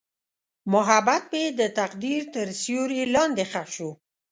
محبت 0.73 1.23
مې 1.31 1.43
د 1.59 1.61
تقدیر 1.79 2.21
تر 2.33 2.47
سیوري 2.61 3.01
لاندې 3.15 3.43
ښخ 3.51 3.67
شو. 3.75 3.89